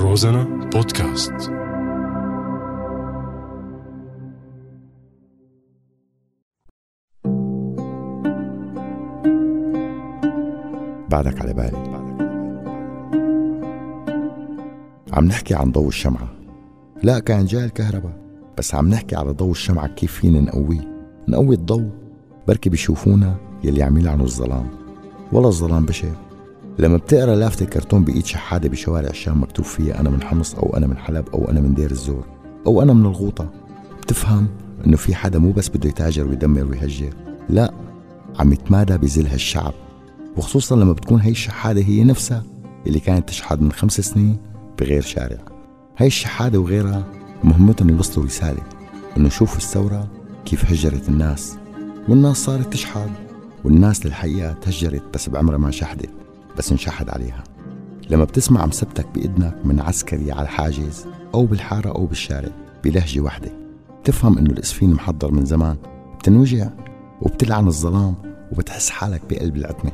[0.00, 1.32] روزانا بودكاست.
[11.10, 11.98] بعدك على بالي.
[15.12, 16.28] عم نحكي عن ضوء الشمعة.
[17.02, 18.12] لا كان جاي الكهرباء.
[18.58, 21.08] بس عم نحكي على ضوء الشمعة كيف فينا نقويه.
[21.28, 21.90] نقوي الضوء
[22.48, 24.66] بركي بيشوفونا يلي عم يلعنوا الظلام.
[25.32, 26.27] ولا الظلام بشيء
[26.78, 30.86] لما بتقرأ لافتة كرتون بإيد شحادة بشوارع الشام مكتوب فيها أنا من حمص أو أنا
[30.86, 32.26] من حلب أو أنا من دير الزور
[32.66, 33.50] أو أنا من الغوطة.
[34.02, 34.48] بتفهم
[34.86, 37.14] إنه في حدا مو بس بده يتاجر ويدمر ويهجر
[37.48, 37.74] لا
[38.38, 39.72] عم يتمادى بذل هالشعب.
[40.36, 42.42] وخصوصا لما بتكون هي الشحادة هي نفسها
[42.86, 44.38] اللي كانت تشحد من خمس سنين
[44.80, 45.38] بغير شارع.
[45.96, 47.04] هاي الشحادة وغيرها
[47.44, 48.62] مهمتهم يوصلوا رسالة
[49.16, 50.08] إنه شوف الثورة
[50.44, 51.56] كيف هجرت الناس.
[52.08, 53.10] والناس صارت تشحد
[53.64, 56.10] والناس للحقيقة تهجرت بس بعمرها ما شحدت.
[56.58, 57.44] بس انشحد عليها.
[58.10, 62.48] لما بتسمع مسبتك بإذنك من عسكري على الحاجز أو بالحارة أو بالشارع
[62.84, 63.50] بلهجة واحدة
[64.04, 65.76] تفهم إنه الإسفين محضر من زمان
[66.18, 66.68] بتنوجع
[67.22, 68.14] وبتلعن الظلام
[68.52, 69.92] وبتحس حالك بقلب العتمة.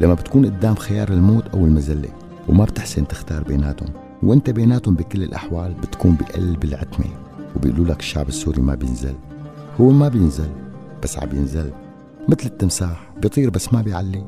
[0.00, 2.08] لما بتكون قدام خيار الموت أو المزلة
[2.48, 3.88] وما بتحسن تختار بيناتهم
[4.22, 7.06] وإنت بيناتهم بكل الأحوال بتكون بقلب العتمة
[7.56, 9.14] وبيقولوا لك الشعب السوري ما بينزل.
[9.80, 10.48] هو ما بينزل
[11.02, 11.70] بس عم ينزل
[12.28, 14.24] مثل التمساح بيطير بس ما بيعلي.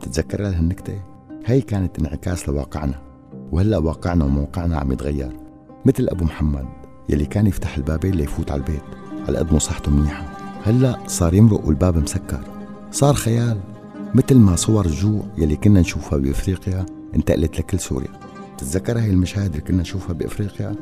[0.00, 1.09] تتذكر لها النكتة؟
[1.46, 3.02] هي كانت انعكاس لواقعنا
[3.52, 5.36] وهلأ واقعنا وموقعنا عم يتغير
[5.84, 6.66] مثل أبو محمد
[7.08, 8.82] يلي كان يفتح البابين ليفوت على البيت
[9.28, 10.24] على قد صحته منيحة.
[10.64, 12.40] هلأ صار يمرق والباب مسكر.
[12.90, 13.60] صار خيال
[14.14, 18.08] مثل ما صور الجوع يلي كنا نشوفها بأفريقيا انتقلت لكل سوريا.
[18.58, 20.74] تتذكر هي المشاهد اللي كنا نشوفها بأفريقيا؟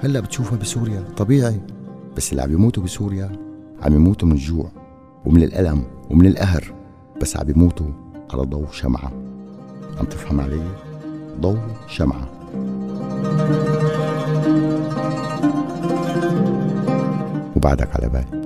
[0.00, 1.60] هلأ بتشوفها بسوريا طبيعي.
[2.16, 3.32] بس اللي عم يموتوا بسوريا
[3.82, 4.70] عم يموتوا من الجوع
[5.24, 6.74] ومن الألم ومن القهر.
[7.20, 7.90] بس عم يموتوا
[8.30, 9.12] على ضوء شمعة.
[10.00, 10.60] عم تفهم علي؟
[11.40, 11.58] ضوء
[11.88, 12.28] شمعة
[17.56, 18.45] وبعدك على بالي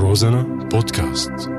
[0.00, 1.50] روزانا بودكاست